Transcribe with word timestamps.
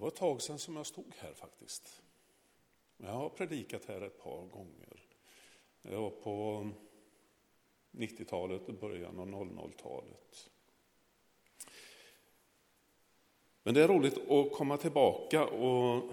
var 0.00 0.08
ett 0.08 0.14
tag 0.14 0.42
sedan 0.42 0.58
som 0.58 0.76
jag 0.76 0.86
stod 0.86 1.14
här 1.18 1.34
faktiskt. 1.34 2.02
Jag 2.96 3.12
har 3.12 3.28
predikat 3.28 3.84
här 3.84 4.00
ett 4.00 4.22
par 4.22 4.46
gånger. 4.46 5.02
Det 5.82 5.96
var 5.96 6.10
på 6.10 6.68
90-talet 7.90 8.68
och 8.68 8.74
början 8.74 9.18
av 9.18 9.26
00-talet. 9.26 10.50
Men 13.62 13.74
det 13.74 13.82
är 13.82 13.88
roligt 13.88 14.30
att 14.30 14.52
komma 14.52 14.76
tillbaka 14.76 15.46
och 15.46 16.10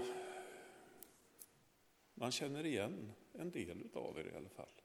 man 2.14 2.32
känner 2.32 2.66
igen 2.66 3.12
en 3.34 3.52
del 3.52 3.90
av 3.94 4.20
er 4.20 4.32
i 4.34 4.38
alla 4.38 4.50
fall. 4.50 4.82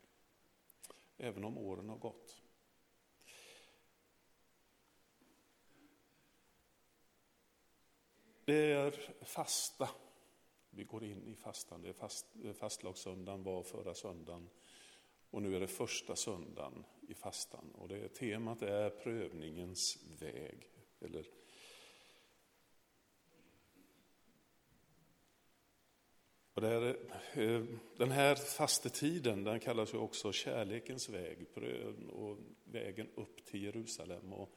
Även 1.17 1.45
om 1.45 1.59
åren 1.59 1.89
har 1.89 1.97
gått. 1.97 2.42
Det 8.53 8.73
är 8.73 8.95
fasta. 9.25 9.89
Vi 10.71 10.85
går 10.85 11.05
in 11.05 11.27
i 11.27 11.35
fastan. 11.35 11.83
Det 11.83 11.89
är 11.89 11.93
fast, 11.93 12.27
eh, 12.45 12.53
fastlagssöndagen 12.53 13.43
var 13.43 13.63
förra 13.63 13.95
söndagen. 13.95 14.49
Och 15.31 15.43
nu 15.43 15.57
är 15.57 15.61
det 15.61 15.69
första 15.69 16.17
söndagen 16.17 16.85
i 17.09 17.15
fastan. 17.15 17.71
Och 17.75 17.89
det 17.89 18.09
temat 18.09 18.63
är 18.63 18.91
prövningens 18.91 19.99
väg. 20.19 20.69
Eller 21.01 21.27
och 26.55 26.63
det 26.63 26.97
eh, 27.33 27.65
den 27.97 28.11
här 28.11 28.35
fastetiden 28.35 29.45
den 29.45 29.61
kallas 29.61 29.95
ju 29.95 29.99
också 29.99 30.33
kärlekens 30.33 31.09
väg 31.09 31.47
och 32.13 32.39
vägen 32.65 33.09
upp 33.15 33.45
till 33.45 33.63
Jerusalem. 33.63 34.33
Och 34.33 34.51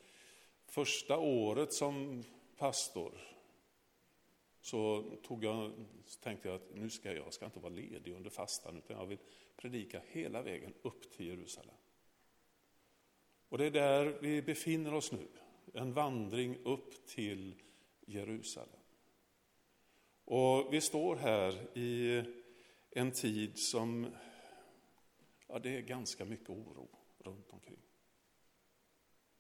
första 0.66 1.18
året 1.18 1.74
som 1.74 2.24
pastor 2.58 3.35
så 4.66 5.04
tog 5.24 5.44
jag, 5.44 5.72
tänkte 6.20 6.48
jag 6.48 6.56
att 6.56 6.76
nu 6.76 6.90
ska 6.90 7.14
jag 7.14 7.34
ska 7.34 7.46
inte 7.46 7.60
vara 7.60 7.74
ledig 7.74 8.14
under 8.14 8.30
fastan 8.30 8.78
utan 8.78 8.98
jag 8.98 9.06
vill 9.06 9.18
predika 9.56 10.02
hela 10.08 10.42
vägen 10.42 10.74
upp 10.82 11.12
till 11.12 11.28
Jerusalem. 11.28 11.76
Och 13.50 13.58
det 13.58 13.66
är 13.66 13.72
där 13.72 14.18
vi 14.22 14.42
befinner 14.42 14.94
oss 14.94 15.12
nu, 15.12 15.28
en 15.74 15.94
vandring 15.94 16.58
upp 16.64 17.08
till 17.08 17.56
Jerusalem. 18.06 18.80
Och 20.26 20.74
vi 20.74 20.82
står 20.82 21.16
här 21.16 21.78
i 21.78 22.24
en 22.90 23.12
tid 23.12 23.60
som, 23.60 24.08
ja 25.48 25.60
det 25.60 25.78
är 25.78 25.82
ganska 25.82 26.26
mycket 26.26 26.50
oro 26.50 26.90
runt 27.18 27.54
omkring. 27.54 27.82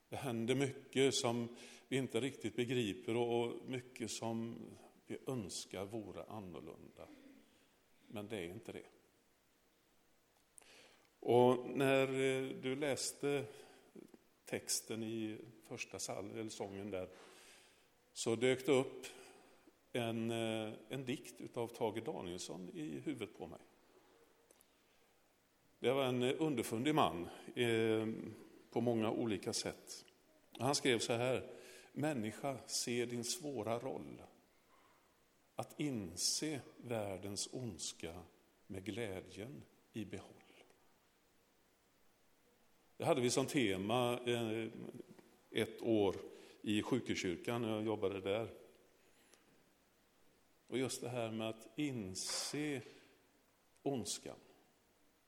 Det 0.09 0.15
händer 0.15 0.55
mycket 0.55 1.15
som 1.15 1.55
vi 1.87 1.97
inte 1.97 2.19
riktigt 2.19 2.55
begriper 2.55 3.15
och 3.15 3.69
mycket 3.69 4.11
som 4.11 4.57
vi 5.07 5.17
önskar 5.27 5.85
vore 5.85 6.23
annorlunda. 6.23 7.07
Men 8.07 8.27
det 8.27 8.37
är 8.37 8.49
inte 8.49 8.71
det. 8.71 8.85
Och 11.19 11.69
när 11.69 12.07
eh, 12.07 12.49
du 12.49 12.75
läste 12.75 13.45
texten 14.45 15.03
i 15.03 15.37
första 15.63 16.19
eller 16.19 16.49
sången 16.49 16.91
där 16.91 17.09
så 18.13 18.35
dök 18.35 18.65
det 18.65 18.71
upp 18.71 19.05
en, 19.91 20.31
eh, 20.31 20.73
en 20.89 21.05
dikt 21.05 21.41
utav 21.41 21.67
Tage 21.67 22.03
Danielsson 22.03 22.69
i 22.73 22.99
huvudet 22.99 23.37
på 23.37 23.47
mig. 23.47 23.59
Det 25.79 25.91
var 25.91 26.03
en 26.03 26.23
eh, 26.23 26.35
underfundig 26.39 26.95
man 26.95 27.29
eh, 27.55 28.07
på 28.71 28.81
många 28.81 29.11
olika 29.11 29.53
sätt. 29.53 30.05
Han 30.59 30.75
skrev 30.75 30.99
så 30.99 31.13
här, 31.13 31.51
människa, 31.93 32.57
se 32.67 33.05
din 33.05 33.23
svåra 33.23 33.79
roll 33.79 34.21
att 35.55 35.79
inse 35.79 36.61
världens 36.77 37.49
ondska 37.51 38.23
med 38.67 38.83
glädjen 38.83 39.63
i 39.93 40.05
behåll. 40.05 40.31
Det 42.97 43.05
hade 43.05 43.21
vi 43.21 43.29
som 43.29 43.45
tema 43.45 44.19
eh, 44.25 44.67
ett 45.51 45.81
år 45.81 46.15
i 46.61 46.81
sjukhuskyrkan 46.81 47.61
när 47.61 47.69
jag 47.69 47.85
jobbade 47.85 48.21
där. 48.21 48.49
Och 50.67 50.77
just 50.77 51.01
det 51.01 51.09
här 51.09 51.31
med 51.31 51.49
att 51.49 51.67
inse 51.75 52.81
ondskan. 53.83 54.35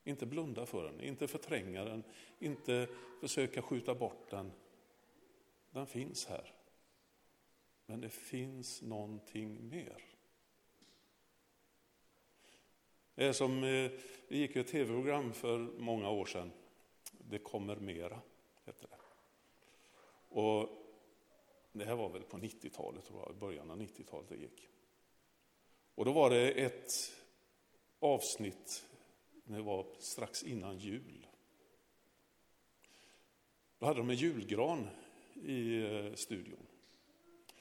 Inte 0.04 0.26
blunda 0.26 0.66
för 0.66 0.84
den, 0.84 1.02
inte 1.02 1.28
förtränga 1.28 1.84
den, 1.84 2.04
inte 2.40 2.88
försöka 3.22 3.62
skjuta 3.62 3.96
bort 3.96 4.30
den. 4.30 4.52
Den 5.72 5.88
finns 5.88 6.26
här. 6.26 6.54
Men 7.86 8.02
det 8.02 8.10
finns 8.10 8.82
någonting 8.82 9.70
mer. 9.70 10.17
Det 13.18 13.26
är 13.26 13.34
som, 13.34 13.64
eh, 13.64 13.92
det 14.28 14.38
gick 14.38 14.56
ett 14.56 14.68
tv-program 14.68 15.34
för 15.34 15.58
många 15.58 16.10
år 16.10 16.26
sedan. 16.26 16.52
Det 17.12 17.40
kommer 17.40 17.76
mera, 17.76 18.22
hette 18.66 18.88
det. 18.88 18.98
Och 20.40 20.70
det 21.72 21.86
här 21.86 21.96
var 21.96 22.10
väl 22.10 22.24
på 22.24 22.38
90-talet, 22.38 23.06
tror 23.06 23.24
jag, 23.26 23.36
början 23.36 23.72
av 23.72 23.82
90-talet 23.82 24.30
det 24.30 24.36
gick. 24.36 24.70
Och 25.96 26.06
då 26.06 26.12
var 26.12 26.30
det 26.30 26.52
ett 26.52 26.92
avsnitt, 28.00 28.86
det 29.44 29.62
var 29.62 29.86
strax 30.00 30.44
innan 30.44 30.78
jul. 30.78 31.28
Då 33.80 33.86
hade 33.86 34.00
de 34.00 34.10
en 34.10 34.16
julgran 34.16 34.88
i 35.34 35.84
eh, 35.84 36.14
studion. 36.14 36.68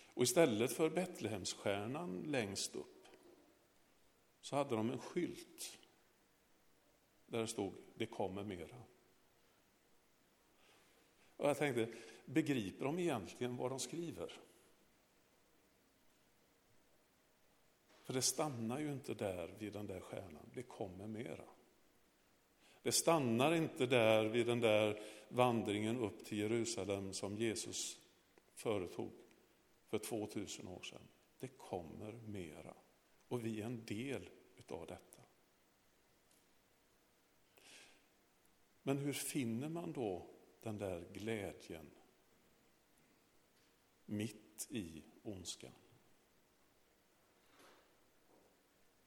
Och 0.05 0.23
istället 0.23 0.73
för 0.73 0.91
Betlehemsstjärnan 0.91 2.23
längst 2.27 2.77
upp 2.77 2.96
så 4.47 4.57
hade 4.57 4.77
de 4.77 4.91
en 4.91 4.99
skylt 4.99 5.79
där 7.27 7.41
det 7.41 7.47
stod 7.47 7.75
det 7.95 8.07
kommer 8.07 8.45
mera. 8.45 8.77
Och 11.37 11.49
jag 11.49 11.59
tänkte, 11.59 11.89
begriper 12.25 12.85
de 12.85 12.99
egentligen 12.99 13.57
vad 13.57 13.71
de 13.71 13.81
skriver? 13.81 14.33
För 18.03 18.13
det 18.13 18.23
stannar 18.23 18.79
ju 18.79 18.93
inte 18.93 19.15
där 19.15 19.49
vid 19.59 19.73
den 19.73 19.87
där 19.87 20.01
stjärnan, 20.01 20.51
det 20.55 20.63
kommer 20.63 21.07
mera. 21.07 21.45
Det 22.83 22.93
stannar 22.93 23.53
inte 23.53 23.87
där 23.87 24.25
vid 24.25 24.47
den 24.47 24.61
där 24.61 25.03
vandringen 25.29 25.99
upp 25.99 26.25
till 26.25 26.39
Jerusalem 26.39 27.13
som 27.13 27.39
Jesus 27.39 27.99
företog 28.55 29.13
för 29.87 29.99
2000 29.99 30.69
år 30.69 30.83
sedan. 30.83 31.09
Det 31.39 31.49
kommer 31.49 32.13
mera. 32.13 32.75
Och 33.29 33.45
vi 33.45 33.61
är 33.61 33.67
en 33.67 33.85
del 33.85 34.31
utav 34.67 34.87
detta. 34.87 35.23
Men 38.83 38.99
hur 38.99 39.13
finner 39.13 39.69
man 39.69 39.93
då 39.93 40.27
den 40.61 40.79
där 40.79 41.09
glädjen 41.13 41.91
mitt 44.05 44.67
i 44.71 45.03
ondskan? 45.23 45.73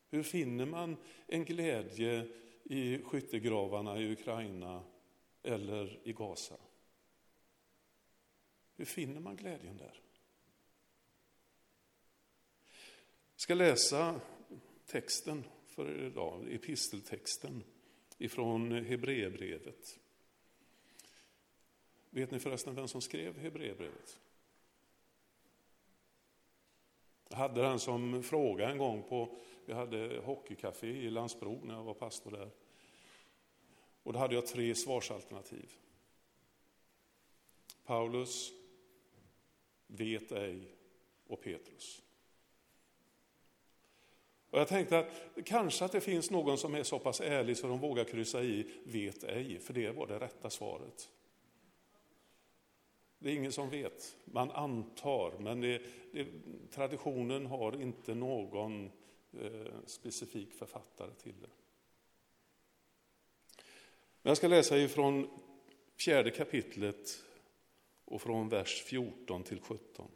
Hur 0.09 0.23
finner 0.23 0.65
man 0.65 0.97
en 1.27 1.45
glädje 1.45 2.27
i 2.63 3.03
skyttegravarna 3.03 3.99
i 3.99 4.11
Ukraina 4.11 4.83
eller 5.43 6.07
i 6.07 6.13
Gaza? 6.13 6.57
Hur 8.75 8.85
finner 8.85 9.19
man 9.19 9.35
glädjen 9.35 9.77
där? 9.77 10.01
Jag 13.33 13.41
ska 13.41 13.53
läsa 13.53 14.21
texten 14.89 15.43
för 15.65 16.05
idag, 16.05 16.53
episteltexten 16.53 17.63
ifrån 18.17 18.71
Hebreerbrevet. 18.71 19.99
Vet 22.09 22.31
ni 22.31 22.39
förresten 22.39 22.75
vem 22.75 22.87
som 22.87 23.01
skrev 23.01 23.37
Hebreerbrevet? 23.37 24.19
Jag 27.29 27.37
hade 27.37 27.61
den 27.61 27.79
som 27.79 28.23
fråga 28.23 28.69
en 28.69 28.77
gång 28.77 29.03
på, 29.03 29.37
vi 29.65 29.73
hade 29.73 30.21
hockeycafé 30.25 30.87
i 30.87 31.09
Landsbro 31.09 31.61
när 31.63 31.73
jag 31.73 31.83
var 31.83 31.93
pastor 31.93 32.31
där. 32.31 32.49
Och 34.03 34.13
då 34.13 34.19
hade 34.19 34.35
jag 34.35 34.47
tre 34.47 34.75
svarsalternativ. 34.75 35.73
Paulus, 37.85 38.51
vet 39.87 40.31
ej 40.31 40.75
och 41.27 41.41
Petrus. 41.41 42.01
Och 44.49 44.59
jag 44.59 44.67
tänkte 44.67 44.99
att 44.99 45.11
kanske 45.45 45.85
att 45.85 45.91
det 45.91 46.01
finns 46.01 46.31
någon 46.31 46.57
som 46.57 46.75
är 46.75 46.83
så 46.83 46.99
pass 46.99 47.21
ärlig 47.21 47.57
så 47.57 47.67
de 47.67 47.79
vågar 47.79 48.03
kryssa 48.03 48.43
i 48.43 48.65
vet 48.83 49.23
ej, 49.23 49.59
för 49.59 49.73
det 49.73 49.91
var 49.91 50.07
det 50.07 50.19
rätta 50.19 50.49
svaret. 50.49 51.09
Det 53.19 53.29
är 53.29 53.35
ingen 53.35 53.51
som 53.51 53.69
vet, 53.69 54.17
man 54.25 54.51
antar, 54.51 55.33
men 55.39 55.61
det, 55.61 55.81
det, 56.11 56.27
traditionen 56.71 57.45
har 57.45 57.81
inte 57.81 58.15
någon 58.15 58.91
eh, 59.41 59.73
specifik 59.85 60.53
författare 60.53 61.11
till 61.13 61.41
det. 61.41 61.49
Men 64.21 64.29
jag 64.29 64.37
ska 64.37 64.47
läsa 64.47 64.77
ifrån 64.77 65.29
fjärde 65.97 66.31
kapitlet 66.31 67.23
och 68.05 68.21
från 68.21 68.49
vers 68.49 68.83
14 68.83 69.43
till 69.43 69.59
17. 69.61 70.11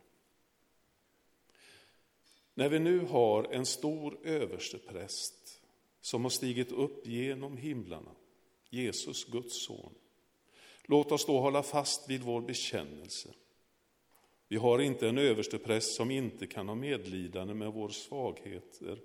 När 2.54 2.70
vi 2.70 2.80
nu 2.80 3.00
har 3.00 3.44
en 3.44 3.66
stor 3.66 4.18
överstepräst 4.24 5.62
som 6.02 6.24
har 6.24 6.30
stigit 6.30 6.72
upp 6.72 7.08
genom 7.08 7.58
himlarna, 7.58 8.12
Jesus, 8.70 9.26
Guds 9.26 9.66
son, 9.66 9.94
låt 10.84 11.12
oss 11.12 11.26
då 11.26 11.40
hålla 11.40 11.64
fast 11.64 12.10
vid 12.10 12.22
vår 12.22 12.42
bekännelse. 12.42 13.30
Vi 14.48 14.56
har 14.56 14.80
inte 14.80 15.10
en 15.10 15.18
överstepräst 15.18 15.96
som 15.96 16.12
inte 16.12 16.48
kan 16.48 16.68
ha 16.68 16.76
medlidande 16.76 17.54
med 17.54 17.74
våra 17.74 17.92
svagheter, 17.92 19.00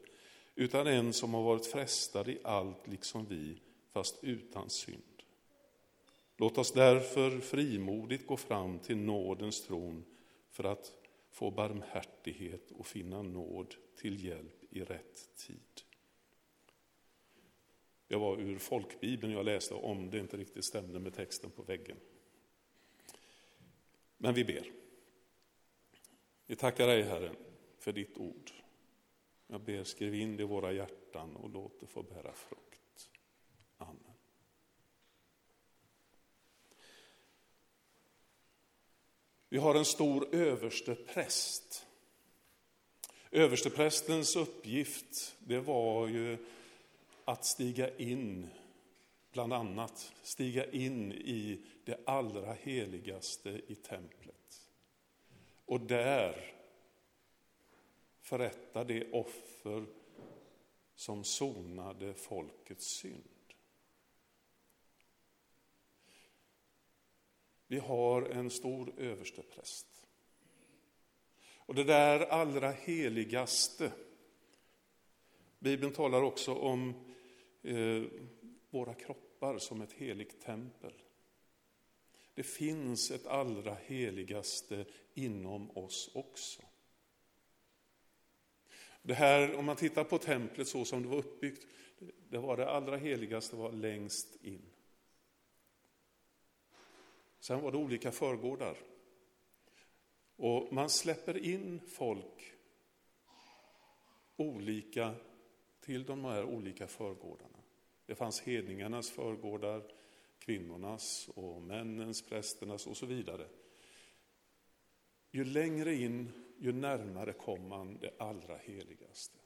utan 0.54 0.86
en 0.86 1.12
som 1.12 1.34
har 1.34 1.42
varit 1.42 1.66
frestad 1.66 2.28
i 2.28 2.38
allt 2.44 2.86
liksom 2.86 3.26
vi, 3.26 3.58
fast 3.92 4.18
utan 4.22 4.70
synd. 4.70 5.02
Låt 6.36 6.58
oss 6.58 6.72
därför 6.72 7.40
frimodigt 7.40 8.26
gå 8.26 8.36
fram 8.36 8.78
till 8.78 8.96
nådens 8.96 9.66
tron 9.66 10.04
för 10.50 10.64
att 10.64 10.92
få 11.38 11.50
barmhärtighet 11.50 12.70
och 12.70 12.86
finna 12.86 13.22
nåd 13.22 13.74
till 13.96 14.24
hjälp 14.24 14.64
i 14.70 14.80
rätt 14.80 15.36
tid. 15.36 15.82
Det 18.06 18.16
var 18.16 18.40
ur 18.40 18.58
folkbibeln 18.58 19.32
jag 19.32 19.44
läste 19.44 19.74
om 19.74 20.10
det 20.10 20.18
inte 20.18 20.36
riktigt 20.36 20.64
stämde 20.64 20.98
med 20.98 21.14
texten 21.14 21.50
på 21.50 21.62
väggen. 21.62 21.96
Men 24.16 24.34
vi 24.34 24.44
ber. 24.44 24.72
Vi 26.46 26.56
tackar 26.56 26.86
dig 26.86 27.02
Herre 27.02 27.32
för 27.78 27.92
ditt 27.92 28.18
ord. 28.18 28.50
Jag 29.46 29.60
ber 29.60 29.84
skriv 29.84 30.14
in 30.14 30.36
det 30.36 30.42
i 30.42 30.46
våra 30.46 30.72
hjärtan 30.72 31.36
och 31.36 31.50
låt 31.50 31.80
det 31.80 31.86
få 31.86 32.02
bära 32.02 32.32
frukt. 32.32 32.67
Vi 39.48 39.58
har 39.58 39.74
en 39.74 39.84
stor 39.84 40.34
överste 40.34 40.94
präst. 40.94 41.86
Översteprästens 43.30 44.36
uppgift 44.36 45.36
det 45.38 45.60
var 45.60 46.08
ju 46.08 46.38
att 47.24 47.44
stiga 47.44 47.96
in, 47.96 48.48
bland 49.32 49.52
annat 49.52 50.12
stiga 50.22 50.70
in 50.70 51.12
i 51.12 51.60
det 51.84 52.00
allra 52.06 52.52
heligaste 52.52 53.60
i 53.66 53.74
templet. 53.74 54.70
Och 55.64 55.80
där 55.80 56.54
förrätta 58.20 58.84
det 58.84 59.12
offer 59.12 59.86
som 60.94 61.24
sonade 61.24 62.14
folkets 62.14 62.86
synd. 62.86 63.37
Vi 67.70 67.78
har 67.78 68.22
en 68.22 68.50
stor 68.50 68.92
överstepräst. 68.96 69.86
Och 71.56 71.74
det 71.74 71.84
där 71.84 72.20
allra 72.20 72.70
heligaste, 72.70 73.92
Bibeln 75.58 75.92
talar 75.92 76.22
också 76.22 76.54
om 76.54 76.94
eh, 77.62 78.02
våra 78.70 78.94
kroppar 78.94 79.58
som 79.58 79.80
ett 79.80 79.92
heligt 79.92 80.40
tempel. 80.40 80.92
Det 82.34 82.42
finns 82.42 83.10
ett 83.10 83.26
allra 83.26 83.74
heligaste 83.74 84.84
inom 85.14 85.70
oss 85.70 86.10
också. 86.14 86.62
Det 89.02 89.14
här, 89.14 89.54
om 89.54 89.64
man 89.64 89.76
tittar 89.76 90.04
på 90.04 90.18
templet 90.18 90.68
så 90.68 90.84
som 90.84 91.02
det 91.02 91.08
var 91.08 91.18
uppbyggt, 91.18 91.66
det 92.28 92.38
var 92.38 92.56
det 92.56 92.70
allra 92.70 92.96
heligaste 92.96 93.56
var 93.56 93.72
längst 93.72 94.44
in. 94.44 94.62
Sen 97.48 97.60
var 97.60 97.72
det 97.72 97.78
olika 97.78 98.12
förgårdar. 98.12 98.76
Och 100.36 100.72
man 100.72 100.90
släpper 100.90 101.44
in 101.44 101.80
folk 101.80 102.52
olika 104.36 105.14
till 105.80 106.04
de 106.04 106.24
här 106.24 106.44
olika 106.44 106.86
förgårdarna. 106.86 107.58
Det 108.06 108.14
fanns 108.14 108.40
hedningarnas 108.40 109.10
förgårdar, 109.10 109.82
kvinnornas 110.38 111.28
och 111.34 111.62
männens, 111.62 112.22
prästernas 112.22 112.86
och 112.86 112.96
så 112.96 113.06
vidare. 113.06 113.48
Ju 115.30 115.44
längre 115.44 115.94
in, 115.94 116.32
ju 116.58 116.72
närmare 116.72 117.32
kom 117.32 117.68
man 117.68 117.98
det 117.98 118.14
allra 118.18 118.56
heligaste. 118.56 119.38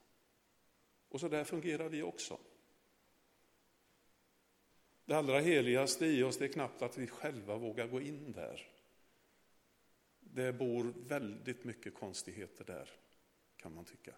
Och 1.08 1.20
så 1.20 1.28
där 1.28 1.44
fungerar 1.44 1.88
vi 1.88 2.02
också. 2.02 2.38
Det 5.12 5.18
allra 5.18 5.40
heligaste 5.40 6.06
i 6.06 6.22
oss 6.22 6.38
det 6.38 6.44
är 6.44 6.48
knappt 6.48 6.82
att 6.82 6.98
vi 6.98 7.06
själva 7.06 7.56
vågar 7.56 7.86
gå 7.86 8.00
in 8.00 8.32
där. 8.32 8.68
Det 10.20 10.52
bor 10.52 10.94
väldigt 11.08 11.64
mycket 11.64 11.94
konstigheter 11.94 12.64
där, 12.64 12.90
kan 13.56 13.74
man 13.74 13.84
tycka. 13.84 14.14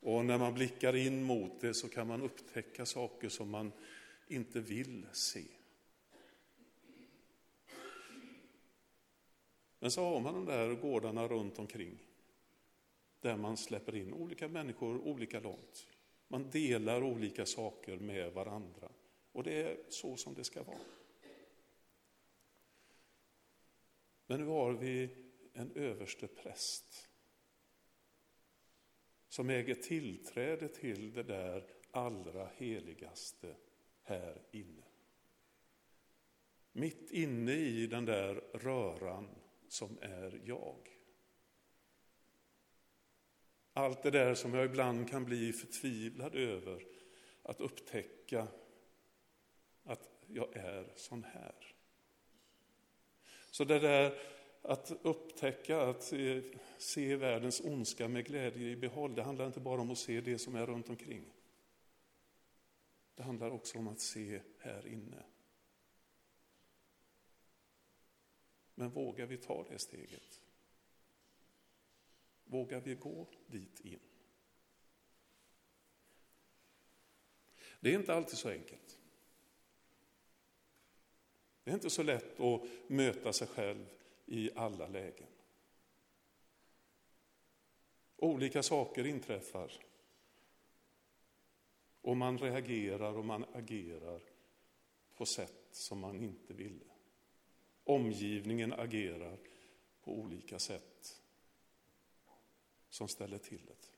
Och 0.00 0.24
när 0.24 0.38
man 0.38 0.54
blickar 0.54 0.96
in 0.96 1.22
mot 1.22 1.60
det 1.60 1.74
så 1.74 1.88
kan 1.88 2.06
man 2.06 2.22
upptäcka 2.22 2.86
saker 2.86 3.28
som 3.28 3.50
man 3.50 3.72
inte 4.26 4.60
vill 4.60 5.06
se. 5.12 5.44
Men 9.78 9.90
så 9.90 10.04
har 10.04 10.20
man 10.20 10.34
de 10.34 10.44
där 10.44 10.74
gårdarna 10.74 11.28
runt 11.28 11.58
omkring 11.58 11.98
där 13.20 13.36
man 13.36 13.56
släpper 13.56 13.96
in 13.96 14.12
olika 14.12 14.48
människor 14.48 14.98
olika 14.98 15.40
långt. 15.40 15.86
Man 16.28 16.50
delar 16.50 17.02
olika 17.02 17.46
saker 17.46 17.96
med 17.96 18.32
varandra. 18.32 18.92
Och 19.32 19.42
det 19.42 19.62
är 19.62 19.78
så 19.88 20.16
som 20.16 20.34
det 20.34 20.44
ska 20.44 20.62
vara. 20.62 20.78
Men 24.26 24.40
nu 24.40 24.46
har 24.46 24.72
vi 24.72 25.10
en 25.52 25.72
överste 25.72 26.28
präst 26.28 27.08
som 29.28 29.50
äger 29.50 29.74
tillträde 29.74 30.68
till 30.68 31.12
det 31.12 31.22
där 31.22 31.70
allra 31.90 32.50
heligaste 32.56 33.56
här 34.02 34.42
inne. 34.50 34.84
Mitt 36.72 37.10
inne 37.10 37.52
i 37.52 37.86
den 37.86 38.04
där 38.04 38.34
röran 38.34 39.28
som 39.68 39.98
är 40.00 40.40
jag. 40.44 40.97
Allt 43.78 44.02
det 44.02 44.10
där 44.10 44.34
som 44.34 44.54
jag 44.54 44.64
ibland 44.64 45.10
kan 45.10 45.24
bli 45.24 45.52
förtvivlad 45.52 46.34
över, 46.34 46.84
att 47.42 47.60
upptäcka 47.60 48.48
att 49.84 50.10
jag 50.26 50.56
är 50.56 50.92
sån 50.96 51.24
här. 51.24 51.74
Så 53.50 53.64
det 53.64 53.78
där 53.78 54.18
att 54.62 54.92
upptäcka, 55.02 55.82
att 55.82 56.12
se 56.78 57.16
världens 57.16 57.60
ondska 57.60 58.08
med 58.08 58.26
glädje 58.26 58.68
i 58.68 58.76
behåll, 58.76 59.14
det 59.14 59.22
handlar 59.22 59.46
inte 59.46 59.60
bara 59.60 59.80
om 59.80 59.90
att 59.90 59.98
se 59.98 60.20
det 60.20 60.38
som 60.38 60.54
är 60.54 60.66
runt 60.66 60.88
omkring. 60.88 61.24
Det 63.14 63.22
handlar 63.22 63.50
också 63.50 63.78
om 63.78 63.88
att 63.88 64.00
se 64.00 64.40
här 64.58 64.86
inne. 64.86 65.22
Men 68.74 68.90
vågar 68.90 69.26
vi 69.26 69.36
ta 69.36 69.64
det 69.70 69.78
steget? 69.78 70.40
Vågar 72.48 72.80
vi 72.80 72.94
gå 72.94 73.26
dit 73.46 73.80
in? 73.80 74.00
Det 77.80 77.90
är 77.90 77.94
inte 77.98 78.14
alltid 78.14 78.38
så 78.38 78.48
enkelt. 78.48 78.98
Det 81.64 81.70
är 81.70 81.74
inte 81.74 81.90
så 81.90 82.02
lätt 82.02 82.40
att 82.40 82.62
möta 82.86 83.32
sig 83.32 83.46
själv 83.46 83.86
i 84.26 84.50
alla 84.54 84.88
lägen. 84.88 85.26
Olika 88.16 88.62
saker 88.62 89.06
inträffar 89.06 89.72
och 92.00 92.16
man 92.16 92.38
reagerar 92.38 93.16
och 93.16 93.24
man 93.24 93.44
agerar 93.52 94.20
på 95.14 95.26
sätt 95.26 95.68
som 95.70 95.98
man 95.98 96.16
inte 96.16 96.54
ville. 96.54 96.84
Omgivningen 97.84 98.72
agerar 98.72 99.38
på 100.00 100.12
olika 100.12 100.58
sätt 100.58 101.22
som 102.88 103.08
ställer 103.08 103.38
till 103.38 103.66
det. 103.66 103.90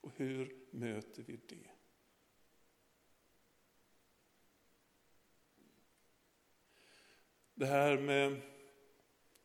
Och 0.00 0.12
hur 0.16 0.66
möter 0.70 1.22
vi 1.22 1.36
det? 1.36 1.70
Det 7.54 7.66
här 7.66 7.98
med 7.98 8.40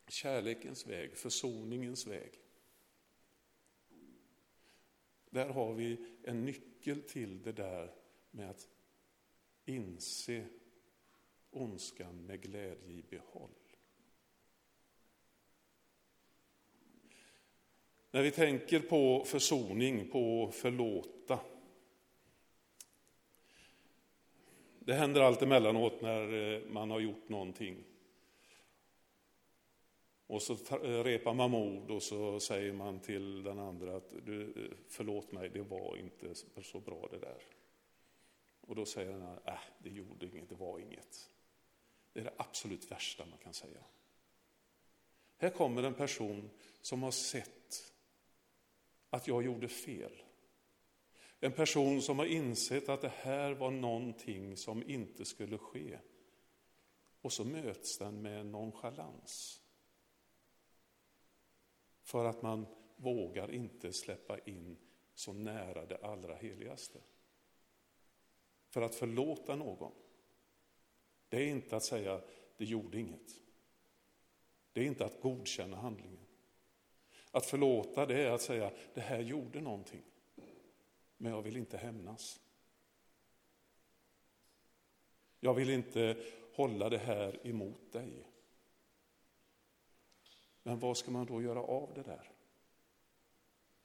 kärlekens 0.08 0.88
väg, 0.88 1.18
försoningens 1.18 2.08
väg. 2.08 2.40
Där 5.30 5.50
har 5.50 5.74
vi 5.74 6.20
en 6.24 6.46
nyckel 6.46 7.02
till 7.02 7.44
det 7.44 7.52
där 7.52 7.96
med 8.32 8.50
att 8.50 8.70
inse 9.66 10.48
ondskan 11.50 12.26
med 12.26 12.42
glädje 12.42 12.94
i 12.94 13.02
behåll. 13.02 13.54
När 18.16 18.22
vi 18.22 18.32
tänker 18.32 18.80
på 18.80 19.24
försoning, 19.26 20.10
på 20.10 20.52
förlåta. 20.52 21.40
Det 24.80 24.94
händer 24.94 25.22
allt 25.22 25.42
emellanåt 25.42 26.02
när 26.02 26.54
eh, 26.54 26.62
man 26.70 26.92
har 26.92 27.00
gjort 27.00 27.30
någonting 27.30 27.84
Och 30.28 30.42
så 30.42 30.54
eh, 30.54 31.04
repar 31.04 31.34
man 31.34 31.52
mod 31.52 31.92
och 31.92 32.04
så 32.04 32.40
säger 32.40 32.74
man 32.74 33.00
till 33.00 33.44
den 33.44 33.60
andra 33.60 33.96
att 33.96 34.14
du, 34.26 34.44
eh, 34.44 34.78
förlåt 34.88 35.32
mig, 35.32 35.50
det 35.50 35.62
var 35.62 35.98
inte 35.98 36.36
så 36.64 36.80
bra 36.80 37.08
det 37.12 37.20
där. 37.20 37.42
Och 38.62 38.76
då 38.76 38.86
säger 38.86 39.12
den 39.12 39.22
andra, 39.22 39.42
äh, 39.46 39.60
det 39.80 39.90
gjorde 39.90 40.26
inget, 40.26 40.50
det 40.50 40.56
var 40.56 40.80
inget. 40.80 41.30
Det 42.14 42.20
är 42.20 42.24
det 42.24 42.34
absolut 42.38 42.92
värsta 42.92 43.26
man 43.26 43.40
kan 43.40 43.54
säga. 43.54 43.84
Här 45.38 45.50
kommer 45.50 45.84
en 45.84 45.94
person 45.94 46.50
som 46.82 47.04
har 47.04 47.12
sett 47.12 47.92
att 49.16 49.28
jag 49.28 49.44
gjorde 49.44 49.68
fel. 49.68 50.24
En 51.40 51.52
person 51.52 52.02
som 52.02 52.20
har 52.20 52.26
insett 52.26 52.90
att 52.90 53.02
det 53.02 53.14
här 53.16 53.52
var 53.52 53.72
någonting 53.72 54.58
som 54.58 54.90
inte 54.90 55.26
skulle 55.26 55.58
ske. 55.58 56.00
Och 57.22 57.34
så 57.34 57.46
möts 57.46 57.98
den 57.98 58.22
med 58.22 58.46
nonchalans. 58.46 59.62
För 62.02 62.26
att 62.26 62.42
man 62.42 62.66
vågar 62.96 63.52
inte 63.52 63.94
släppa 63.94 64.40
in 64.40 64.78
så 65.14 65.34
nära 65.34 65.86
det 65.86 65.98
allra 65.98 66.36
heligaste. 66.36 67.00
För 68.70 68.82
att 68.82 68.96
förlåta 68.96 69.56
någon, 69.56 69.92
det 71.30 71.38
är 71.38 71.48
inte 71.48 71.76
att 71.76 71.84
säga 71.84 72.22
det 72.58 72.66
gjorde 72.66 73.00
inget. 73.00 73.42
Det 74.74 74.82
är 74.82 74.86
inte 74.86 75.06
att 75.06 75.22
godkänna 75.22 75.78
handlingen. 75.78 76.25
Att 77.36 77.46
förlåta 77.46 78.06
det 78.06 78.24
är 78.24 78.32
att 78.32 78.42
säga 78.42 78.72
det 78.94 79.02
här 79.02 79.20
gjorde 79.20 79.62
någonting, 79.62 80.02
men 81.18 81.32
jag 81.32 81.42
vill 81.42 81.58
inte 81.58 81.78
hämnas. 81.78 82.42
Jag 85.40 85.54
vill 85.54 85.70
inte 85.70 86.18
hålla 86.54 86.90
det 86.90 86.98
här 86.98 87.48
emot 87.48 87.92
dig. 87.92 88.28
Men 90.64 90.80
vad 90.80 90.98
ska 90.98 91.12
man 91.12 91.26
då 91.26 91.42
göra 91.42 91.62
av 91.62 91.94
det 91.96 92.04
där? 92.04 92.32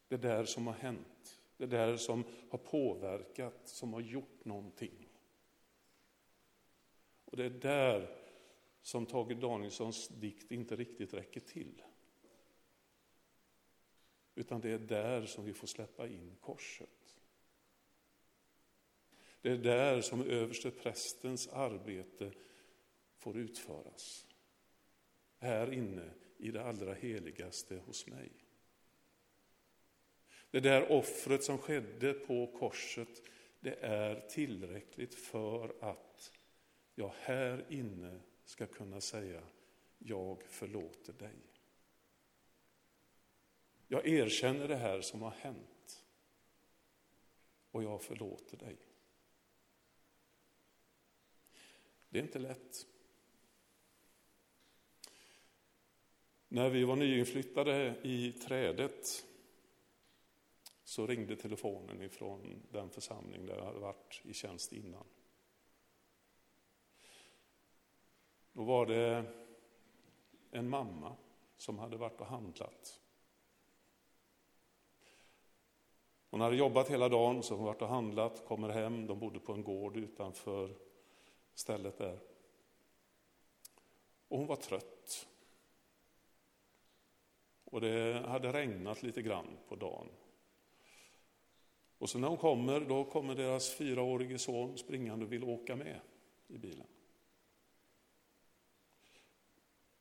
Det 0.08 0.16
där 0.16 0.44
som 0.44 0.66
har 0.66 0.74
hänt, 0.74 1.40
det 1.56 1.66
där 1.66 1.96
som 1.96 2.24
har 2.50 2.58
påverkat, 2.58 3.68
som 3.68 3.92
har 3.92 4.00
gjort 4.00 4.44
någonting. 4.44 5.08
Och 7.24 7.36
det 7.36 7.44
är 7.44 7.50
där 7.50 8.16
som 8.82 9.06
Tage 9.06 9.36
Danielssons 9.36 10.08
dikt 10.08 10.50
inte 10.52 10.76
riktigt 10.76 11.14
räcker 11.14 11.40
till. 11.40 11.82
Utan 14.40 14.60
det 14.60 14.70
är 14.70 14.78
där 14.78 15.26
som 15.26 15.44
vi 15.44 15.54
får 15.54 15.66
släppa 15.66 16.08
in 16.08 16.36
korset. 16.40 17.16
Det 19.40 19.50
är 19.50 19.56
där 19.56 20.00
som 20.00 20.22
överste 20.22 20.70
prästens 20.70 21.48
arbete 21.48 22.32
får 23.16 23.36
utföras. 23.36 24.26
Här 25.38 25.72
inne 25.72 26.10
i 26.36 26.50
det 26.50 26.64
allra 26.64 26.94
heligaste 26.94 27.76
hos 27.76 28.06
mig. 28.06 28.30
Det 30.50 30.60
där 30.60 30.92
offret 30.92 31.44
som 31.44 31.58
skedde 31.58 32.12
på 32.12 32.46
korset, 32.46 33.22
det 33.60 33.74
är 33.80 34.28
tillräckligt 34.28 35.14
för 35.14 35.74
att 35.80 36.32
jag 36.94 37.12
här 37.16 37.66
inne 37.68 38.20
ska 38.44 38.66
kunna 38.66 39.00
säga, 39.00 39.42
jag 39.98 40.42
förlåter 40.42 41.12
dig. 41.12 41.50
Jag 43.92 44.06
erkänner 44.06 44.68
det 44.68 44.76
här 44.76 45.00
som 45.00 45.22
har 45.22 45.30
hänt 45.30 46.04
och 47.70 47.82
jag 47.82 48.02
förlåter 48.02 48.56
dig. 48.56 48.76
Det 52.08 52.18
är 52.18 52.22
inte 52.22 52.38
lätt. 52.38 52.86
När 56.48 56.70
vi 56.70 56.84
var 56.84 56.96
nyinflyttade 56.96 58.00
i 58.02 58.32
trädet 58.32 59.26
så 60.84 61.06
ringde 61.06 61.36
telefonen 61.36 62.02
ifrån 62.02 62.62
den 62.70 62.90
församling 62.90 63.46
där 63.46 63.56
jag 63.56 63.64
hade 63.64 63.78
varit 63.78 64.20
i 64.24 64.34
tjänst 64.34 64.72
innan. 64.72 65.06
Då 68.52 68.64
var 68.64 68.86
det 68.86 69.24
en 70.50 70.68
mamma 70.68 71.16
som 71.56 71.78
hade 71.78 71.96
varit 71.96 72.20
och 72.20 72.26
handlat. 72.26 73.00
Hon 76.30 76.40
hade 76.40 76.56
jobbat 76.56 76.90
hela 76.90 77.08
dagen, 77.08 77.42
så 77.42 77.54
hon 77.54 77.64
varit 77.64 77.82
och 77.82 77.88
handlat, 77.88 78.44
kommer 78.46 78.68
hem, 78.68 79.06
de 79.06 79.18
bodde 79.18 79.40
på 79.40 79.52
en 79.52 79.64
gård 79.64 79.96
utanför 79.96 80.74
stället 81.54 81.98
där. 81.98 82.18
Och 84.28 84.38
hon 84.38 84.46
var 84.46 84.56
trött. 84.56 85.28
Och 87.64 87.80
det 87.80 88.26
hade 88.26 88.52
regnat 88.52 89.02
lite 89.02 89.22
grann 89.22 89.58
på 89.68 89.76
dagen. 89.76 90.08
Och 91.98 92.10
så 92.10 92.18
när 92.18 92.28
hon 92.28 92.36
kommer, 92.36 92.80
då 92.80 93.04
kommer 93.04 93.34
deras 93.34 93.70
fyraårige 93.70 94.38
son 94.38 94.78
springande 94.78 95.24
och 95.24 95.32
vill 95.32 95.44
åka 95.44 95.76
med 95.76 96.00
i 96.48 96.58
bilen. 96.58 96.86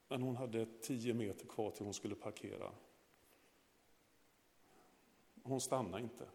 Men 0.08 0.22
hon 0.22 0.36
hade 0.36 0.66
tio 0.66 1.14
meter 1.14 1.48
kvar 1.48 1.72
till 1.72 1.86
hon 1.86 1.94
skulle 1.94 2.16
parkera. 2.16 2.72
Hon 5.50 5.62
stannar 5.62 6.00
inte. 6.00 6.30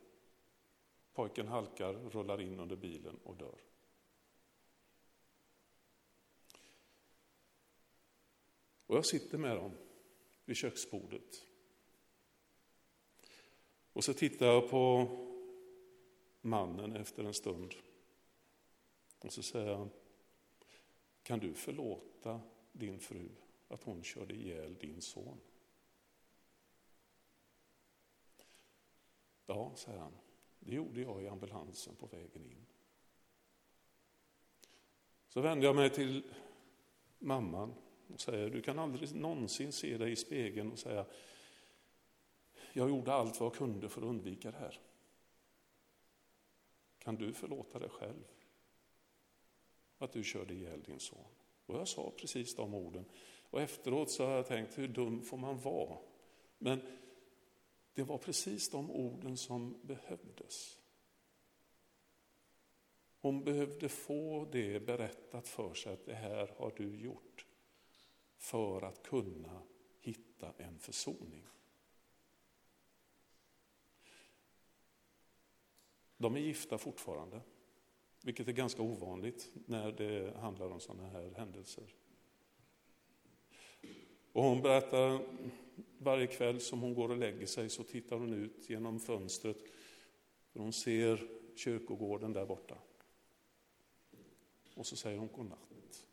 Pojken 1.12 1.48
halkar, 1.48 1.94
rullar 1.94 2.40
in 2.40 2.60
under 2.60 2.76
bilen 2.76 3.18
och 3.24 3.36
dör. 3.36 3.60
Och 8.86 8.96
jag 8.96 9.06
sitter 9.06 9.38
med 9.38 9.56
dem 9.56 9.72
vid 10.44 10.56
köksbordet. 10.56 11.46
Och 13.92 14.04
så 14.04 14.14
tittar 14.14 14.46
jag 14.46 14.70
på 14.70 15.08
mannen 16.40 16.96
efter 16.96 17.24
en 17.24 17.34
stund. 17.34 17.74
Och 19.18 19.32
så 19.32 19.42
säger 19.42 19.74
han, 19.74 19.90
kan 21.22 21.38
du 21.38 21.54
förlåta 21.54 22.40
din 22.72 23.00
fru 23.00 23.28
att 23.68 23.82
hon 23.82 24.02
körde 24.02 24.34
ihjäl 24.34 24.74
din 24.74 25.02
son? 25.02 25.40
Ja, 29.46 29.72
säger 29.76 29.98
han, 29.98 30.12
det 30.60 30.74
gjorde 30.74 31.00
jag 31.00 31.22
i 31.22 31.28
ambulansen 31.28 31.96
på 31.96 32.06
vägen 32.06 32.44
in. 32.44 32.66
Så 35.28 35.40
vänder 35.40 35.66
jag 35.66 35.76
mig 35.76 35.90
till 35.90 36.22
mamman 37.18 37.74
och 38.14 38.20
säger, 38.20 38.50
du 38.50 38.62
kan 38.62 38.78
aldrig 38.78 39.14
någonsin 39.14 39.72
se 39.72 39.98
dig 39.98 40.12
i 40.12 40.16
spegeln 40.16 40.72
och 40.72 40.78
säga, 40.78 41.06
jag 42.72 42.88
gjorde 42.88 43.12
allt 43.12 43.40
vad 43.40 43.46
jag 43.46 43.54
kunde 43.54 43.88
för 43.88 44.00
att 44.00 44.06
undvika 44.06 44.50
det 44.50 44.56
här. 44.56 44.80
Kan 46.98 47.16
du 47.16 47.32
förlåta 47.32 47.78
dig 47.78 47.88
själv? 47.88 48.24
Att 49.98 50.12
du 50.12 50.24
körde 50.24 50.54
ihjäl 50.54 50.82
din 50.82 51.00
son. 51.00 51.24
Och 51.66 51.74
jag 51.74 51.88
sa 51.88 52.12
precis 52.16 52.54
de 52.54 52.74
orden. 52.74 53.04
Och 53.50 53.60
efteråt 53.60 54.10
så 54.10 54.26
har 54.26 54.32
jag 54.32 54.46
tänkt, 54.46 54.78
hur 54.78 54.88
dum 54.88 55.22
får 55.22 55.36
man 55.36 55.58
vara? 55.58 55.98
Men 56.58 56.80
det 57.94 58.02
var 58.02 58.18
precis 58.18 58.70
de 58.70 58.90
orden 58.90 59.36
som 59.36 59.80
behövdes. 59.82 60.78
Hon 63.20 63.44
behövde 63.44 63.88
få 63.88 64.48
det 64.52 64.80
berättat 64.80 65.48
för 65.48 65.74
sig 65.74 65.92
att 65.92 66.06
det 66.06 66.14
här 66.14 66.54
har 66.56 66.72
du 66.76 66.96
gjort 66.96 67.46
för 68.36 68.82
att 68.82 69.02
kunna 69.02 69.62
hitta 70.00 70.52
en 70.56 70.78
försoning. 70.78 71.46
De 76.16 76.36
är 76.36 76.40
gifta 76.40 76.78
fortfarande, 76.78 77.40
vilket 78.22 78.48
är 78.48 78.52
ganska 78.52 78.82
ovanligt 78.82 79.50
när 79.66 79.92
det 79.92 80.36
handlar 80.36 80.70
om 80.70 80.80
sådana 80.80 81.08
här 81.08 81.30
händelser. 81.36 81.94
Och 84.32 84.42
hon 84.42 84.62
berättar 84.62 85.26
varje 86.04 86.26
kväll 86.26 86.60
som 86.60 86.80
hon 86.80 86.94
går 86.94 87.08
och 87.08 87.16
lägger 87.16 87.46
sig 87.46 87.70
så 87.70 87.84
tittar 87.84 88.16
hon 88.16 88.32
ut 88.32 88.70
genom 88.70 89.00
fönstret. 89.00 89.56
För 90.52 90.60
hon 90.60 90.72
ser 90.72 91.28
kyrkogården 91.56 92.32
där 92.32 92.46
borta. 92.46 92.78
Och 94.74 94.86
så 94.86 94.96
säger 94.96 95.18
hon 95.18 95.28
godnatt. 95.28 96.06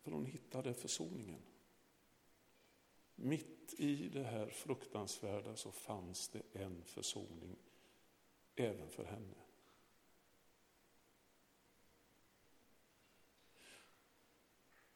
För 0.00 0.10
hon 0.10 0.26
hittade 0.26 0.74
försoningen. 0.74 1.42
Mitt 3.14 3.74
i 3.78 4.08
det 4.08 4.22
här 4.22 4.46
fruktansvärda 4.46 5.56
så 5.56 5.72
fanns 5.72 6.28
det 6.28 6.42
en 6.52 6.84
försoning 6.84 7.56
även 8.56 8.88
för 8.88 9.04
henne. 9.04 9.47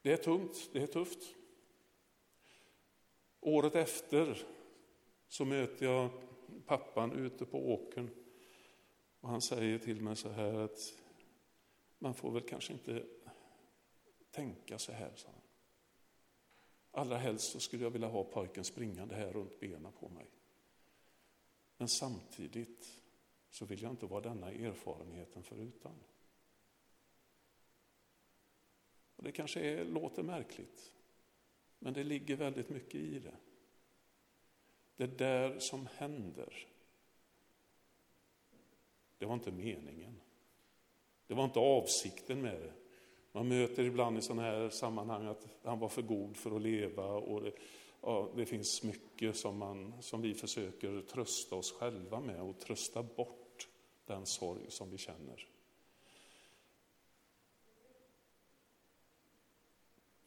Det 0.02 0.12
är 0.12 0.16
tungt, 0.16 0.70
det 0.72 0.82
är 0.82 0.86
tufft. 0.86 1.34
Året 3.40 3.74
efter 3.74 4.46
så 5.28 5.44
möter 5.44 5.86
jag 5.86 6.10
pappan 6.66 7.12
ute 7.12 7.44
på 7.44 7.72
åkern 7.72 8.10
och 9.20 9.28
han 9.28 9.40
säger 9.40 9.78
till 9.78 10.00
mig 10.00 10.16
så 10.16 10.28
här 10.28 10.54
att 10.54 10.94
man 11.98 12.14
får 12.14 12.30
väl 12.30 12.42
kanske 12.42 12.72
inte 12.72 13.06
tänka 14.30 14.78
så 14.78 14.92
här, 14.92 15.12
sa 15.16 15.28
han. 15.28 15.40
Allra 16.90 17.16
helst 17.16 17.52
så 17.52 17.60
skulle 17.60 17.82
jag 17.82 17.90
vilja 17.90 18.08
ha 18.08 18.24
pojken 18.24 18.64
springande 18.64 19.14
här 19.14 19.32
runt 19.32 19.60
benen 19.60 19.92
på 19.92 20.08
mig. 20.08 20.30
Men 21.76 21.88
samtidigt 21.88 23.00
så 23.50 23.64
vill 23.64 23.82
jag 23.82 23.92
inte 23.92 24.06
vara 24.06 24.20
denna 24.20 24.50
erfarenheten 24.50 25.42
förutan. 25.42 25.94
Och 29.22 29.26
det 29.26 29.32
kanske 29.32 29.60
är, 29.60 29.84
låter 29.84 30.22
märkligt, 30.22 30.92
men 31.78 31.94
det 31.94 32.04
ligger 32.04 32.36
väldigt 32.36 32.68
mycket 32.68 32.94
i 32.94 33.18
det. 33.18 33.34
Det 34.96 35.18
där 35.18 35.58
som 35.58 35.88
händer, 35.96 36.66
det 39.18 39.26
var 39.26 39.34
inte 39.34 39.50
meningen. 39.52 40.20
Det 41.26 41.34
var 41.34 41.44
inte 41.44 41.58
avsikten 41.58 42.42
med 42.42 42.60
det. 42.60 42.72
Man 43.32 43.48
möter 43.48 43.84
ibland 43.84 44.18
i 44.18 44.22
sådana 44.22 44.42
här 44.42 44.68
sammanhang 44.68 45.26
att 45.26 45.46
han 45.62 45.78
var 45.78 45.88
för 45.88 46.02
god 46.02 46.36
för 46.36 46.56
att 46.56 46.62
leva 46.62 47.06
och 47.06 47.42
det, 47.42 47.52
ja, 48.00 48.32
det 48.36 48.46
finns 48.46 48.82
mycket 48.82 49.36
som, 49.36 49.58
man, 49.58 50.02
som 50.02 50.22
vi 50.22 50.34
försöker 50.34 51.02
trösta 51.02 51.56
oss 51.56 51.72
själva 51.72 52.20
med 52.20 52.40
och 52.40 52.58
trösta 52.58 53.02
bort 53.02 53.68
den 54.04 54.26
sorg 54.26 54.62
som 54.68 54.90
vi 54.90 54.98
känner. 54.98 55.48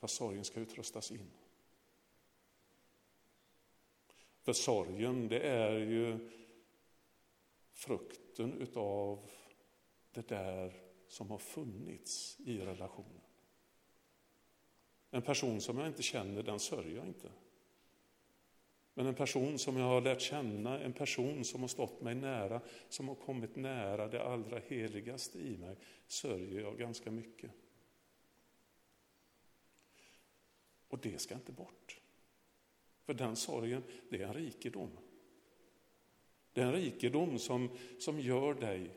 Att 0.06 0.12
sorgen 0.12 0.46
ska 0.46 0.60
utrustas 0.60 1.12
in. 1.12 1.32
För 4.42 4.54
sorgen, 4.54 5.28
det 5.28 5.40
är 5.40 5.78
ju 5.78 6.30
frukten 7.74 8.54
utav 8.62 9.30
det 10.12 10.28
där 10.28 10.74
som 11.08 11.32
har 11.32 11.38
funnits 11.38 12.38
i 12.40 12.60
relationen. 12.60 13.22
En 15.12 15.22
person 15.22 15.62
som 15.62 15.78
jag 15.78 15.88
inte 15.88 16.04
känner, 16.04 16.44
den 16.44 16.60
sörjer 16.60 16.96
jag 16.96 17.08
inte. 17.08 17.32
Men 18.94 19.08
en 19.08 19.16
person 19.16 19.60
som 19.60 19.78
jag 19.78 19.86
har 19.86 20.02
lärt 20.02 20.22
känna, 20.22 20.80
en 20.80 20.94
person 20.94 21.44
som 21.44 21.62
har 21.62 21.68
stått 21.68 22.02
mig 22.02 22.16
nära, 22.16 22.62
som 22.90 23.08
har 23.08 23.16
kommit 23.16 23.56
nära 23.56 24.08
det 24.08 24.24
allra 24.24 24.60
heligaste 24.60 25.40
i 25.40 25.58
mig, 25.58 25.76
sörjer 26.08 26.62
jag 26.62 26.78
ganska 26.78 27.12
mycket. 27.12 27.52
Och 30.96 31.02
det 31.02 31.22
ska 31.22 31.36
inte 31.36 31.52
bort. 31.52 32.02
För 33.04 33.14
den 33.14 33.36
sorgen, 33.36 33.84
det 34.10 34.22
är 34.22 34.28
en 34.28 34.34
rikedom. 34.34 34.98
Det 36.54 36.62
är 36.62 36.66
en 36.66 36.74
rikedom 36.74 37.40
som, 37.40 37.70
som 38.00 38.20
gör 38.20 38.54
dig 38.54 38.92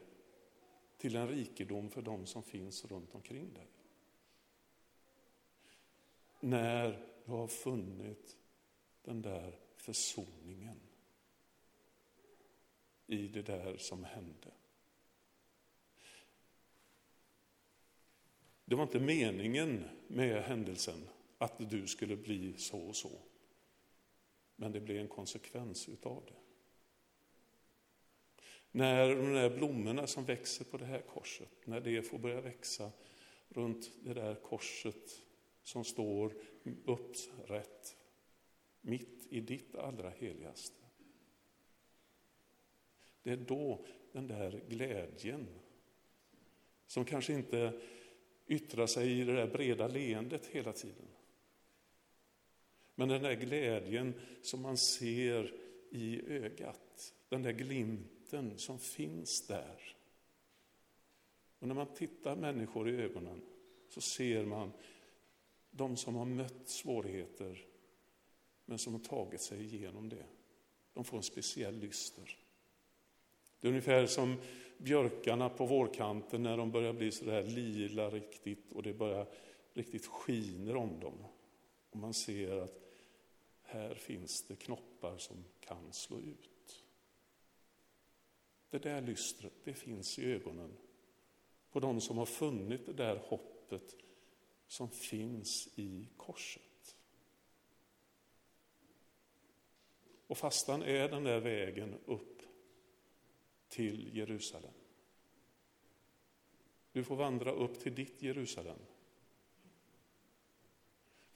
till 0.96 1.16
en 1.16 1.28
rikedom 1.28 1.90
för 1.90 2.02
de 2.02 2.26
som 2.26 2.42
finns 2.42 2.84
runt 2.84 3.14
omkring 3.14 3.54
dig. 3.54 3.66
När 6.40 7.06
du 7.24 7.32
har 7.32 7.48
funnit 7.48 8.36
den 9.02 9.22
där 9.22 9.58
försoningen 9.76 10.80
i 13.06 13.28
det 13.28 13.42
där 13.42 13.76
som 13.76 14.04
hände. 14.04 14.52
Det 18.64 18.74
var 18.74 18.82
inte 18.82 19.00
meningen 19.00 19.84
med 20.08 20.42
händelsen 20.42 21.08
att 21.38 21.70
du 21.70 21.86
skulle 21.86 22.16
bli 22.16 22.54
så 22.56 22.78
och 22.78 22.96
så. 22.96 23.20
Men 24.56 24.72
det 24.72 24.80
blev 24.80 24.96
en 24.96 25.08
konsekvens 25.08 25.88
utav 25.88 26.24
det. 26.26 26.34
När 28.70 29.08
de 29.08 29.32
där 29.32 29.50
blommorna 29.50 30.06
som 30.06 30.24
växer 30.24 30.64
på 30.64 30.76
det 30.76 30.84
här 30.84 31.00
korset, 31.00 31.50
när 31.64 31.80
det 31.80 32.02
får 32.02 32.18
börja 32.18 32.40
växa 32.40 32.90
runt 33.48 33.90
det 34.04 34.14
där 34.14 34.34
korset 34.34 35.22
som 35.62 35.84
står 35.84 36.34
upprätt 36.84 37.96
mitt 38.80 39.26
i 39.30 39.40
ditt 39.40 39.74
allra 39.74 40.10
heligaste. 40.10 40.84
Det 43.22 43.30
är 43.30 43.36
då 43.36 43.84
den 44.12 44.26
där 44.26 44.62
glädjen, 44.68 45.46
som 46.86 47.04
kanske 47.04 47.32
inte 47.32 47.80
yttrar 48.46 48.86
sig 48.86 49.20
i 49.20 49.24
det 49.24 49.32
där 49.32 49.46
breda 49.46 49.88
leendet 49.88 50.46
hela 50.46 50.72
tiden. 50.72 51.06
Men 52.98 53.08
den 53.08 53.22
där 53.22 53.34
glädjen 53.34 54.14
som 54.42 54.62
man 54.62 54.76
ser 54.76 55.54
i 55.90 56.22
ögat, 56.26 57.14
den 57.28 57.42
där 57.42 57.52
glimten 57.52 58.58
som 58.58 58.78
finns 58.78 59.46
där. 59.46 59.96
Och 61.58 61.68
när 61.68 61.74
man 61.74 61.94
tittar 61.94 62.36
människor 62.36 62.88
i 62.88 62.96
ögonen 62.96 63.42
så 63.88 64.00
ser 64.00 64.44
man 64.44 64.72
de 65.70 65.96
som 65.96 66.14
har 66.14 66.24
mött 66.24 66.68
svårigheter 66.68 67.66
men 68.64 68.78
som 68.78 68.92
har 68.92 69.00
tagit 69.00 69.40
sig 69.40 69.64
igenom 69.64 70.08
det. 70.08 70.26
De 70.92 71.04
får 71.04 71.16
en 71.16 71.22
speciell 71.22 71.78
lyster. 71.78 72.36
Det 73.60 73.66
är 73.66 73.70
ungefär 73.70 74.06
som 74.06 74.36
björkarna 74.78 75.48
på 75.48 75.66
vårkanten 75.66 76.42
när 76.42 76.56
de 76.56 76.70
börjar 76.70 76.92
bli 76.92 77.10
så 77.10 77.24
där 77.24 77.42
lila 77.42 78.10
riktigt 78.10 78.72
och 78.72 78.82
det 78.82 78.94
börjar 78.94 79.26
riktigt 79.74 80.06
skiner 80.06 80.76
om 80.76 81.00
dem. 81.00 81.24
Och 81.90 81.98
man 81.98 82.14
ser 82.14 82.56
att 82.56 82.87
här 83.70 83.94
finns 83.94 84.42
det 84.42 84.56
knoppar 84.56 85.18
som 85.18 85.44
kan 85.60 85.92
slå 85.92 86.20
ut. 86.20 86.84
Det 88.70 88.78
där 88.78 89.00
lystret, 89.00 89.52
det 89.64 89.74
finns 89.74 90.18
i 90.18 90.32
ögonen 90.32 90.76
på 91.70 91.80
de 91.80 92.00
som 92.00 92.18
har 92.18 92.26
funnit 92.26 92.86
det 92.86 92.92
där 92.92 93.16
hoppet 93.16 93.96
som 94.66 94.90
finns 94.90 95.68
i 95.76 96.08
korset. 96.16 96.96
Och 100.26 100.38
fastan 100.38 100.82
är 100.82 101.08
den 101.08 101.24
där 101.24 101.40
vägen 101.40 101.98
upp 102.06 102.42
till 103.68 104.16
Jerusalem. 104.16 104.74
Du 106.92 107.04
får 107.04 107.16
vandra 107.16 107.52
upp 107.52 107.80
till 107.80 107.94
ditt 107.94 108.22
Jerusalem. 108.22 108.78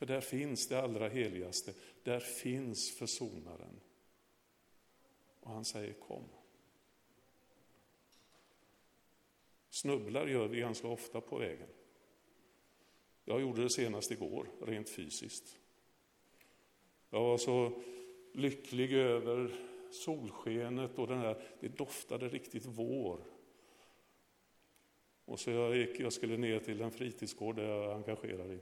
För 0.02 0.06
där 0.06 0.20
finns 0.20 0.68
det 0.68 0.82
allra 0.82 1.08
heligaste, 1.08 1.74
där 2.02 2.20
finns 2.20 2.90
försonaren. 2.90 3.80
Och 5.40 5.50
han 5.50 5.64
säger 5.64 5.92
kom. 5.92 6.24
Snubblar 9.70 10.26
gör 10.26 10.48
vi 10.48 10.60
ganska 10.60 10.88
ofta 10.88 11.20
på 11.20 11.38
vägen. 11.38 11.68
Jag 13.24 13.40
gjorde 13.40 13.62
det 13.62 13.70
senast 13.70 14.10
igår, 14.10 14.46
rent 14.66 14.88
fysiskt. 14.88 15.58
Jag 17.10 17.20
var 17.20 17.38
så 17.38 17.82
lycklig 18.32 18.92
över 18.92 19.54
solskenet 19.90 20.98
och 20.98 21.06
den 21.06 21.18
här, 21.18 21.42
det 21.60 21.68
doftade 21.68 22.28
riktigt 22.28 22.66
vår. 22.66 23.20
Och 25.24 25.40
så 25.40 25.50
jag, 25.50 25.76
gick, 25.76 26.00
jag 26.00 26.12
skulle 26.12 26.36
ner 26.36 26.60
till 26.60 26.80
en 26.80 26.90
fritidsgård 26.90 27.56
där 27.56 27.68
jag 27.68 27.84
är 27.84 27.94
engagerad 27.94 28.52
i. 28.52 28.60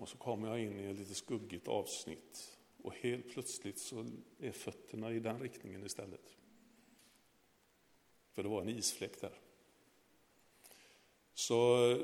Och 0.00 0.08
så 0.08 0.18
kommer 0.18 0.48
jag 0.48 0.60
in 0.60 0.80
i 0.80 0.90
ett 0.90 0.98
lite 0.98 1.14
skuggigt 1.14 1.68
avsnitt 1.68 2.58
och 2.82 2.94
helt 2.94 3.30
plötsligt 3.30 3.78
så 3.78 4.06
är 4.38 4.52
fötterna 4.52 5.12
i 5.12 5.20
den 5.20 5.40
riktningen 5.40 5.86
istället. 5.86 6.36
För 8.30 8.42
det 8.42 8.48
var 8.48 8.62
en 8.62 8.68
isfläck 8.68 9.20
där. 9.20 9.38
Så 11.34 11.90
eh, 11.90 11.98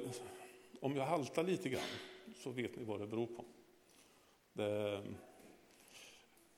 om 0.81 0.97
jag 0.97 1.05
haltar 1.07 1.45
lite 1.45 1.69
grann 1.69 1.89
så 2.35 2.51
vet 2.51 2.77
ni 2.77 2.85
vad 2.85 3.01
det 3.01 3.07
beror 3.07 3.27
på. 3.27 3.45
Det, 4.53 5.03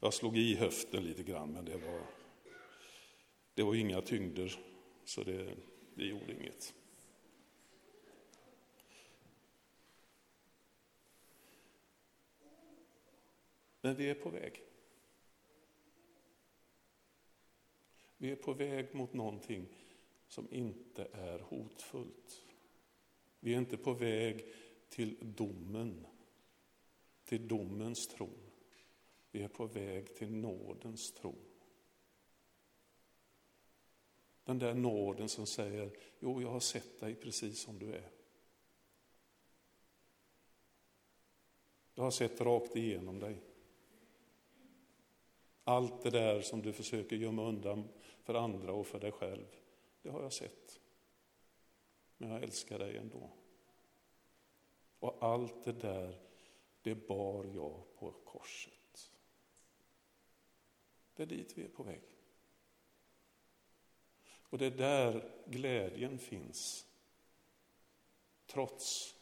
jag 0.00 0.14
slog 0.14 0.38
i 0.38 0.54
höften 0.54 1.04
lite 1.04 1.22
grann, 1.22 1.52
men 1.52 1.64
det 1.64 1.76
var, 1.76 2.02
det 3.54 3.62
var 3.62 3.74
inga 3.74 4.00
tyngder, 4.00 4.60
så 5.04 5.22
det, 5.22 5.54
det 5.94 6.04
gjorde 6.04 6.32
inget. 6.32 6.74
Men 13.88 13.96
vi 13.96 14.10
är 14.10 14.14
på 14.14 14.30
väg. 14.30 14.62
Vi 18.16 18.30
är 18.30 18.36
på 18.36 18.52
väg 18.52 18.94
mot 18.94 19.12
någonting 19.12 19.66
som 20.26 20.48
inte 20.50 21.08
är 21.12 21.38
hotfullt. 21.38 22.46
Vi 23.40 23.54
är 23.54 23.58
inte 23.58 23.76
på 23.76 23.92
väg 23.92 24.44
till 24.88 25.16
domen 25.20 26.06
till 27.24 27.48
domens 27.48 28.08
tron. 28.08 28.50
Vi 29.30 29.42
är 29.42 29.48
på 29.48 29.66
väg 29.66 30.16
till 30.16 30.30
nådens 30.30 31.12
tron. 31.12 31.44
Den 34.44 34.58
där 34.58 34.74
nåden 34.74 35.28
som 35.28 35.46
säger, 35.46 35.90
jo 36.20 36.42
jag 36.42 36.50
har 36.50 36.60
sett 36.60 37.00
dig 37.00 37.14
precis 37.14 37.60
som 37.60 37.78
du 37.78 37.94
är. 37.94 38.10
Jag 41.94 42.02
har 42.02 42.10
sett 42.10 42.40
rakt 42.40 42.76
igenom 42.76 43.18
dig. 43.18 43.47
Allt 45.68 46.02
det 46.02 46.10
där 46.10 46.40
som 46.40 46.62
du 46.62 46.72
försöker 46.72 47.16
gömma 47.16 47.42
undan 47.42 47.88
för 48.22 48.34
andra 48.34 48.72
och 48.72 48.86
för 48.86 49.00
dig 49.00 49.12
själv, 49.12 49.46
det 50.02 50.10
har 50.10 50.22
jag 50.22 50.32
sett. 50.32 50.80
Men 52.16 52.30
jag 52.30 52.42
älskar 52.42 52.78
dig 52.78 52.96
ändå. 52.96 53.30
Och 54.98 55.22
allt 55.22 55.64
det 55.64 55.72
där, 55.72 56.20
det 56.82 56.94
bar 56.94 57.44
jag 57.44 57.96
på 57.96 58.12
korset. 58.24 59.12
Det 61.14 61.22
är 61.22 61.26
dit 61.26 61.58
vi 61.58 61.64
är 61.64 61.68
på 61.68 61.82
väg. 61.82 62.02
Och 64.40 64.58
det 64.58 64.66
är 64.66 64.70
där 64.70 65.32
glädjen 65.46 66.18
finns. 66.18 66.86
Trots 68.46 69.14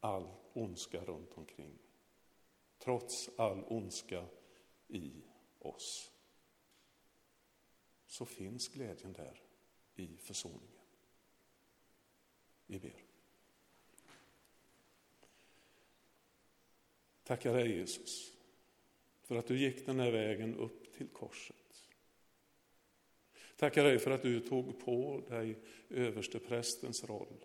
all 0.00 0.28
ondska 0.52 1.04
runt 1.04 1.38
omkring. 1.38 1.78
Trots 2.78 3.30
all 3.36 3.64
ondska 3.66 4.26
i 4.88 5.12
oss. 5.58 6.12
Så 8.06 8.26
finns 8.26 8.68
glädjen 8.68 9.12
där 9.12 9.40
i 9.94 10.16
försoningen. 10.16 10.80
Vi 12.66 12.78
ber. 12.78 13.04
Tackar 17.24 17.54
dig 17.54 17.76
Jesus 17.76 18.32
för 19.22 19.36
att 19.36 19.46
du 19.46 19.58
gick 19.58 19.86
den 19.86 20.00
här 20.00 20.10
vägen 20.10 20.54
upp 20.54 20.94
till 20.96 21.08
korset. 21.08 21.56
Tackar 23.56 23.84
dig 23.84 23.98
för 23.98 24.10
att 24.10 24.22
du 24.22 24.40
tog 24.40 24.80
på 24.80 25.22
dig 25.28 25.58
översteprästens 25.88 27.04
roll. 27.04 27.44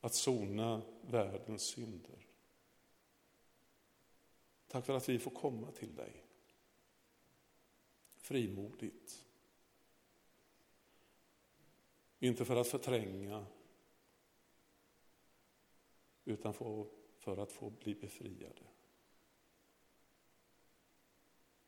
Att 0.00 0.14
sona 0.14 0.82
världens 1.02 1.62
synder. 1.62 2.23
Tack 4.74 4.86
för 4.86 4.96
att 4.96 5.08
vi 5.08 5.18
får 5.18 5.30
komma 5.30 5.70
till 5.70 5.94
dig. 5.94 6.24
Frimodigt. 8.16 9.26
Inte 12.18 12.44
för 12.44 12.56
att 12.56 12.68
förtränga, 12.68 13.46
utan 16.24 16.54
för 17.18 17.36
att 17.36 17.52
få 17.52 17.70
bli 17.70 17.94
befriade. 17.94 18.66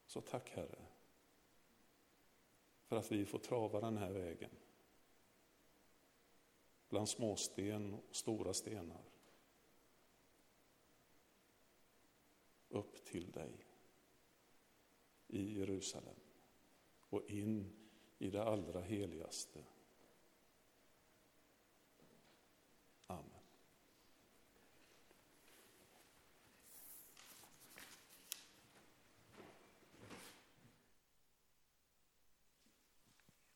Så 0.06 0.20
tack 0.20 0.50
Herre 0.50 0.86
för 2.84 2.96
att 2.96 3.12
vi 3.12 3.26
får 3.26 3.38
trava 3.38 3.80
den 3.80 3.96
här 3.96 4.12
vägen. 4.12 4.56
Bland 6.88 7.08
småsten 7.08 7.94
och 7.94 8.16
stora 8.16 8.54
stenar. 8.54 9.15
Upp 12.76 13.04
till 13.04 13.30
dig 13.30 13.66
i 15.26 15.58
Jerusalem 15.58 16.16
och 17.00 17.30
in 17.30 17.72
i 18.18 18.30
det 18.30 18.42
allra 18.42 18.80
heligaste. 18.80 19.64